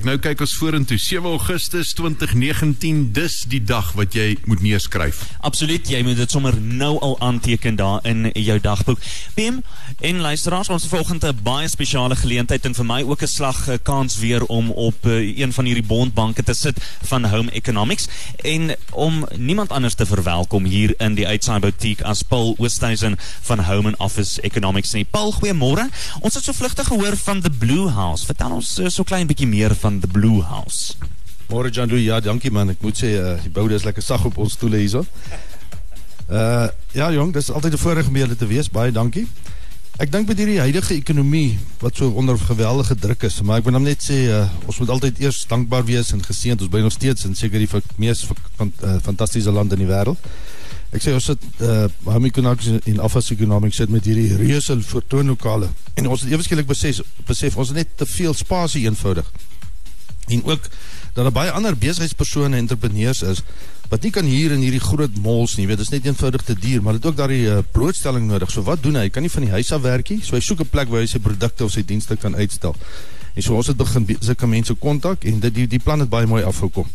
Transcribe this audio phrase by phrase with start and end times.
[0.00, 5.18] Nou kyk ons vorentoe 7 Augustus 2019 dis die dag wat jy moet neerskryf.
[5.44, 9.02] Absoluut, jy moet dit sommer nou al aanteken daar in jou dagboek.
[9.36, 9.58] Pim
[10.00, 13.76] en luisteraars, ons vanoggend 'n baie spesiale geleentheid en vir my ook 'n slag eh,
[13.82, 18.76] kans weer om op uh, een van hierdie bondbanke te sit van Home Economics en
[18.92, 23.88] om niemand anders te verwelkom hier in die Uitsaai Boutique as Paul Oosthuizen van Home
[23.88, 24.92] and Office Economics.
[24.92, 25.88] Nee, Paul, goeiemôre.
[26.20, 28.24] Ons het so vlugtig gehoor van the Blue House.
[28.26, 30.94] Vertel ons uh, so klein bietjie meer van van the Blue House.
[31.48, 32.70] Môre Jan Louis, ja, dankie man.
[32.70, 35.02] Ek moet sê uh, die boude is lekker sag op ons stoele hierso.
[36.30, 38.70] Uh ja jong, dis altyd 'n voorreg om julle te wees.
[38.70, 39.26] Baie dankie.
[39.98, 43.80] Ek dink met hierdie huidige ekonomie wat so onder geweldige druk is, maar ek wil
[43.82, 46.62] net sê uh, ons moet altyd eers dankbaar wees en geseënd.
[46.62, 48.24] Ons bly nog steeds in seker die mees
[48.56, 50.18] van, uh, fantastiese land in die wêreld.
[50.94, 55.68] Ek sê ons sit uh home economics in office economics sit met hierdie reuse vertoonlokale
[55.94, 59.26] en ons het eweskielik besef besef ons het net te veel spasie eenvoudig
[60.30, 60.70] en ook
[61.14, 63.42] dat er baie ander bezigheidspersone en entrepreneurs is,
[63.90, 66.54] wat nie kan hier in hierdie groot malls nie, weet, dit is net eenvoudig te
[66.54, 69.26] dier, maar het ook daar die uh, blootstelling nodig, so wat doen hy, hy kan
[69.26, 71.74] nie van die huis afwerkie, so hy soek een plek waar hy sy producte of
[71.74, 72.76] sy dienste kan uitstel,
[73.34, 76.30] en so ons het begin syke mense kontak, en die, die, die plan het baie
[76.30, 76.86] mooi afgekom,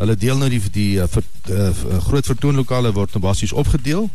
[0.00, 1.70] hulle deel nou die, die uh, ver, uh,
[2.08, 4.08] groot vertoonlokale word nou basis opgedeel,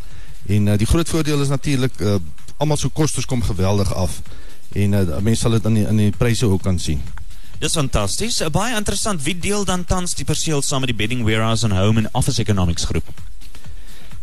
[0.51, 2.19] en uh, die groot voordeel is natuurlijk, uh,
[2.57, 4.19] allemaal so kosters kom geweldig af,
[4.75, 6.99] en uh, mens sal het in die, in die prijse ook kan sien.
[7.59, 8.41] Dis fantasties.
[8.51, 9.23] Baie interessant.
[9.23, 12.41] Wie deel dan tans die perseel saam met die Bedding Warehouse and Home and Office
[12.41, 13.07] Economics groep?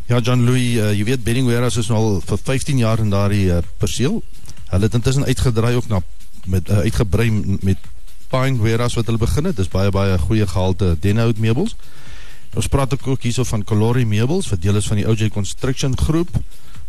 [0.06, 3.12] Ja, John Louis, uh, jy weet Bedding Warehouse is nou al vir 15 jaar in
[3.12, 4.20] daardie uh, perseel.
[4.72, 6.02] Hulle het intussen uitgedraai ook na
[6.44, 7.30] met uh, uitgebrei
[7.62, 7.78] met
[8.32, 9.56] Pine Warehouse wat hulle begin het.
[9.56, 11.76] Dis baie baie goeie gehalte Denhout meubels.
[12.52, 16.28] Ons praat ook hierso van Colori meubels wat deel is van die OJ Construction groep.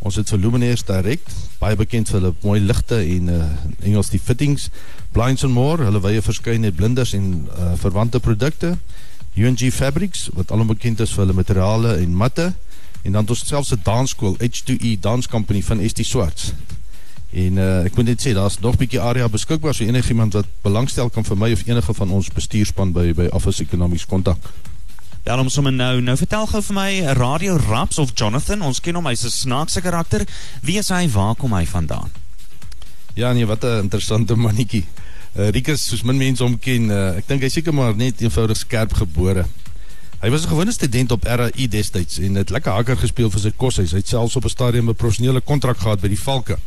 [0.04, 1.30] Ons het vir Lumineers Direct,
[1.62, 3.46] baie bekend vir hulle mooi lichte en uh,
[3.88, 4.68] Engels die fittings,
[5.16, 8.74] Blinds and More, hulle weie verskynheid blinders en uh, verwante producte,
[9.40, 12.50] UNG Fabrics, wat allemaal bekend is vir hulle materiale en matte,
[13.08, 16.52] en dan ons selfs een dansskool, H2E Dance Company van ST Swarts.
[17.32, 20.36] En uh, ek moet net sê, daar is nog bykie area beskikbaar, so enig iemand
[20.36, 24.52] wat belangstel kan vir my of enige van ons bestuurspan by, by Office Economics contact.
[25.24, 26.02] Hom sommer nou.
[26.04, 28.62] Nou vertel gou vir my Radio Raps of Jonathan.
[28.62, 30.26] Ons ken hom, hy's 'n snaakse karakter.
[30.62, 31.08] Wie is hy?
[31.10, 32.12] Waar kom hy vandaan?
[33.16, 34.86] Ja, nee, wat 'n interessante mannetjie.
[35.36, 38.58] Uh, Rikus, soos min mense hom ken, uh, ek dink hy seker maar net eenvoudig
[38.58, 39.46] skerp gebore.
[40.22, 43.52] Hy was 'n gewone student op RAI destyds en het lekker hakker gespeel vir sy
[43.56, 43.92] koshuis.
[43.92, 46.58] Hy het selfs op 'n stadium 'n professionele kontrak gehad by die Valke.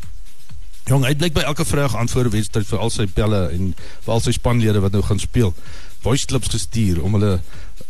[0.85, 3.75] Jong, hy blyk by elke vraag antwoorde wedstryd vir al sy pelle en
[4.05, 5.53] vir al sy spanlede wat nou gaan speel.
[5.99, 7.39] Voice clips gestuur om hulle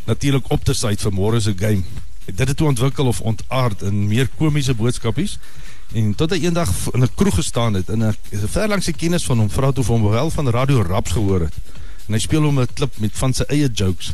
[0.07, 1.83] natuurlijk op te site vir morgense game.
[2.25, 5.37] Dit het toe ontwikkel of ontaard in meer komische boodskapies
[5.95, 9.23] en tot hy een dag in een kroeg gestaan het en een ver langse kennis
[9.27, 11.59] van hom vraag of hom wel van radio raps gehoor het
[12.07, 14.13] en hy speel hom een clip met van sy eie jokes.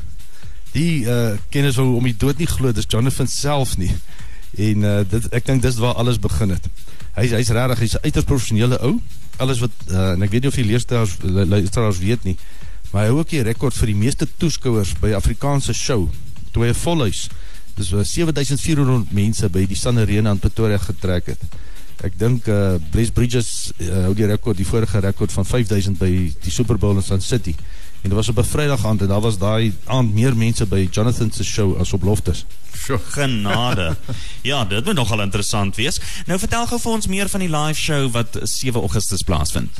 [0.74, 3.92] Die uh, kennis van hom die dood nie geloof, dis Jonathan self nie
[4.58, 6.66] en uh, dit, ek denk dis waar alles begin het.
[7.14, 8.96] Hy, hy is rarig, hy is een uiterst professionele ou,
[9.42, 12.36] alles wat, uh, en ek weet nie of die leerstelaars weet nie,
[12.94, 16.06] maar hy ook die rekord vir die meeste toeskouwers by Afrikaanse show,
[16.54, 17.26] toe hy volhuis,
[17.74, 21.46] dus 7400 mense by die San Arena in Pretoria getrek het.
[22.04, 26.12] Ek dink uh, Blaise Bridges uh, hou die rekord, die vorige rekord van 5000 by
[26.44, 27.56] die Super Bowl in Sun City.
[28.04, 30.88] En dit was op een vrijdag aand en daar was daar aand meer mense by
[30.92, 32.46] Jonathan's show as op Loftus.
[32.76, 33.96] Sjo, genade.
[34.52, 36.02] ja, dit moet nogal interessant wees.
[36.28, 39.80] Nou vertel gauw vir ons meer van die live show wat 7 augustus plaasvind.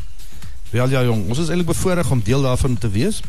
[0.74, 3.20] Wel ja jong, ons is eindelijk bevoorig om deel daarvan te wees.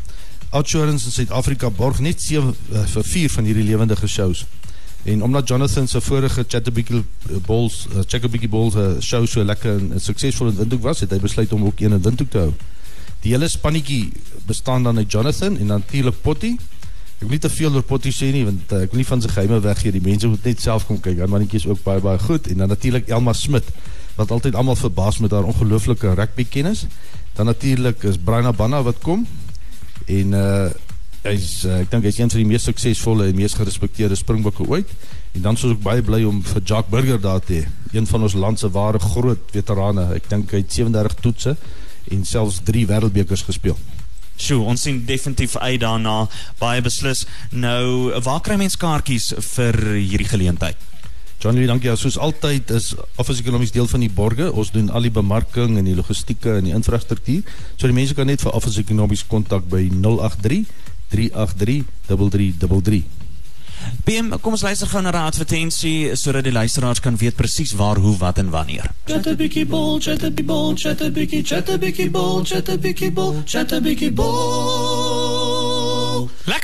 [0.48, 4.46] Outsurance in Zuid-Afrika borg net 7 uh, eh, vir 4 van hierdie levendige shows.
[5.02, 7.02] En omdat Jonathan sy vorige Chatterbiki
[7.46, 11.18] Balls, uh, Chatterbiki Balls uh, show so lekker en suksesvol in Windhoek was, het hy
[11.20, 12.54] besluit om ook een in Windhoek te hou.
[13.26, 14.08] Die hele spanniekie
[14.48, 16.54] bestaan dan uit Jonathan en natuurlijk Potty.
[16.54, 19.20] Ek wil nie te veel door Potty sê nie, want uh, ek wil nie van
[19.20, 19.92] sy geheime weggeer.
[19.92, 21.20] Die mense moet net self kom kyk.
[21.20, 22.48] Haar mannetjie is ook baie, baie goed.
[22.48, 23.68] En dan natuurlijk Elma Smit,
[24.16, 26.86] wat altyd allemaal verbaas met haar ongelooflike rugby kennis
[27.34, 29.26] dan natuurlijk is Brian Abana wat kom
[30.06, 30.70] en uh,
[31.24, 34.18] hy is, uh, ek denk hy is een van die meest suksesvolle en meest gerespekteerde
[34.18, 34.90] springbokke ooit.
[35.34, 38.26] En dan soos ek baie blij om vir Jack Burger daar te hee, een van
[38.26, 41.56] ons landse ware groot veterane, ek denk hy het 37 toetsen
[42.12, 43.78] en selfs drie wereldbekers gespeel.
[44.36, 46.24] Sjoe, ons sien definitief uit daarna,
[46.60, 47.22] baie beslis.
[47.54, 50.90] Nou, waar kry mens kaartjies vir hierdie geleentheid?
[51.38, 51.90] John Lee, dankie.
[51.90, 54.52] Ja, soos altyd is Office Economics deel van die borge.
[54.52, 57.42] Ons doen al die bemarking en die logistieke en die infrastruktuur.
[57.76, 60.64] So die mense kan net vir Office Economics kontak by 083
[61.12, 63.04] 383 3333.
[64.04, 67.72] PM, kom ons luister gauw naar die advertentie, so dat die luisteraars kan weet precies
[67.76, 68.90] waar, hoe, wat en wanneer.
[69.04, 74.73] Chatter bikkie bol, chatter bikkie bol, chatter bikkie bol, chatter bikkie bol, chatter bikkie bol.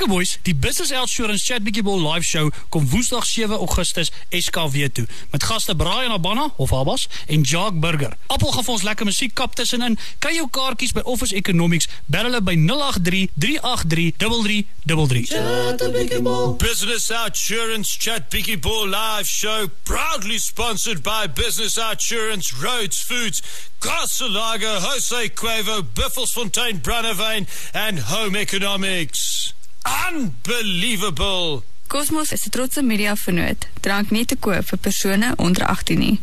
[0.00, 5.06] Lekker boys, die Business Outsurance Chat Bol live show kom Woensdag 7 Augustus SKW toe
[5.30, 8.16] met gaste Brian Abana of Abbas en Jacques Burger.
[8.32, 9.98] Appel vir ons lekker musiek kap tussenin.
[10.24, 11.84] Kry jou kaartjies by Office Economics.
[12.08, 16.56] Bel hulle by 083 383 3333.
[16.64, 23.44] Business Outsurance Chat Biggie Ball live show proudly sponsored by Business Outsurance Roads Foods,
[23.84, 27.44] Casalaga, Jose Cuevo, Biffelsfontein, Brunnerveen,
[27.74, 29.52] and Home Economics.
[29.82, 31.62] Unbelievable!
[31.86, 33.66] Cosmos is 'n trotse media vennoot.
[33.80, 36.20] Drank nie te koop vir persone onder 18 nie.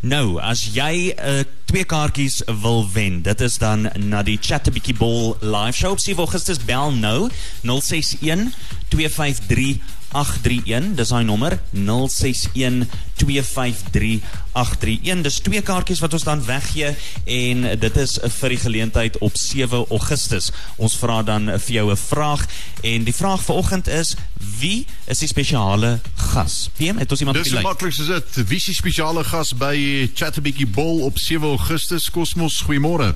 [0.00, 5.36] Nou, as jy uh, twee kaartjies wil wen, dit is dan na die Chatterbitjie Ball
[5.40, 7.30] live show op 7 Augustus bel nou
[7.62, 8.52] 061
[8.88, 9.76] 253
[10.12, 14.18] 831 dis hy nommer 061253
[14.58, 16.90] 831 dis twee kaartjies wat ons dan weggee
[17.36, 20.50] en dit is vir die geleentheid op 7 Augustus.
[20.76, 22.46] Ons vra dan vir jou 'n vraag
[22.82, 24.16] en die vraag vanoggend is
[24.60, 26.70] wie is die spesiale gas?
[26.76, 28.48] PM het ons iemand Dis so maklik soos dit.
[28.48, 32.10] Wie is die spesiale gas by Chatterbitjie Bol op 7 Augustus?
[32.10, 33.14] Kosmos goeiemôre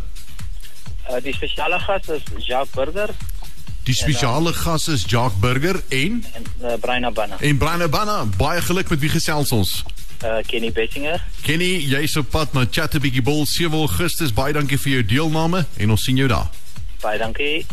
[1.05, 3.11] Uh, die spesiale gas is Jacques Burger
[3.85, 7.37] Die spesiale gas is Jacques Burger en en uh, Brian Abana.
[7.41, 8.25] en Brian Abana.
[8.37, 9.83] Baie geluk met wie gesels ons.
[10.25, 11.21] Uh, Kenny Bessinger.
[11.43, 14.33] Kenny, jy's op pad na Chatterbitjie Bol 7 Augustus.
[14.33, 16.49] Baie dankie vir jou deelname en ons sien jou daar.
[17.05, 17.67] Baie dankie.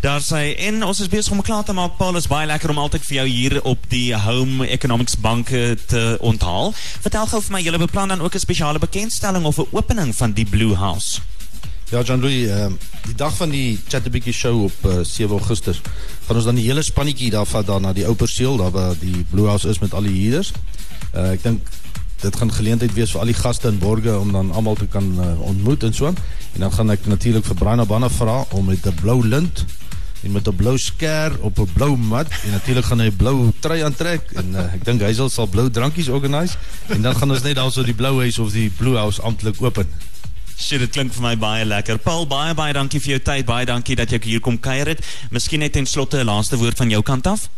[0.00, 1.98] Daar sê en ons is besig om klaar te maak.
[1.98, 5.74] Paul is baie lekker om altyd vir jou hier op die Home Economics Bank eh,
[5.76, 6.72] te onthaal.
[7.04, 10.32] Vertel gou vir my, julle beplan dan ook 'n spesiale bekendstelling of 'n opening van
[10.32, 11.20] die Blue House.
[11.90, 12.66] Ja, Jean-Louis, uh,
[13.02, 15.80] die dag van die Chatterbitjie show op uh, 7 Augustus
[16.26, 18.92] gaan ons dan die hele spannetjie daar vat daar na die ou perseel daar waar
[19.00, 20.52] die Blue House is met al die huurders.
[21.10, 21.72] Uh, ek dink
[22.22, 25.08] dit gaan geleentheid wees vir al die gaste in Borge om dan almal te kan
[25.18, 26.12] uh, ontmoet en so.
[26.54, 29.64] En dan gaan ek natuurlik vir Brian Abana vra om met 'n blou lint
[30.22, 33.50] en met 'n blou skêr op 'n blou mat en natuurlik gaan hy 'n blou
[33.58, 36.54] trui aantrek en uh, ek dink hy sal blou drankies organise
[36.86, 39.90] en dan gaan ons net daarso die Blue House of die Blue House amptelik open.
[40.60, 41.96] Shit, dit klink vir my baie lekker.
[42.04, 43.46] Paul, baie baie dankie vir jou tyd.
[43.48, 45.00] Baie dankie dat jy hier kom kuier het.
[45.32, 47.48] Miskien net ten slotte 'n laaste woord van jou kant af.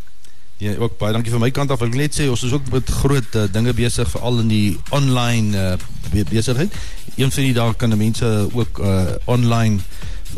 [0.62, 1.82] Ja, ook baie dankie van my kant af.
[1.82, 4.78] Ek wil net sê ons is ook met groot uh, dinge besig veral in die
[4.90, 5.74] online uh,
[6.12, 6.70] be besigheid.
[7.16, 9.80] Een van die dae kan mense ook uh, online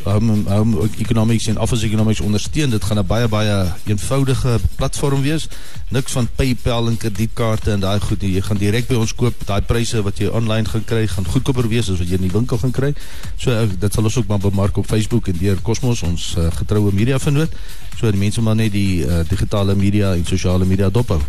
[0.03, 2.71] home, home economics en office economics ondersteun.
[2.71, 5.49] Dit gaan 'n baie baie eenvoudige platform wees.
[5.89, 8.33] Niks van PayPal en kredietkaarte en daai goed nie.
[8.33, 9.35] Jy gaan direk by ons koop.
[9.47, 12.33] Daai pryse wat jy online gaan kry, gaan goedkoper wees as wat jy in die
[12.33, 12.95] winkel gaan kry.
[13.37, 16.51] So uh, dit sal ons ook maar bemark op Facebook en deur Cosmos ons uh,
[16.51, 17.51] getroue media vennoot.
[17.99, 21.21] So die mense maar net die uh, digitale media en sosiale media dophou.